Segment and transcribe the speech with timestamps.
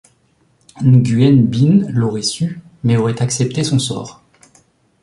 [0.83, 4.23] Nguyen Binh l'aurait su mais aurait accepté son sort.